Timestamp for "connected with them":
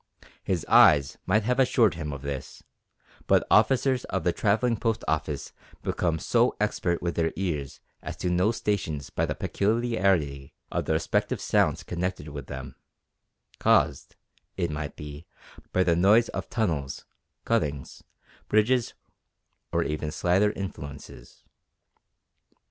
11.83-12.73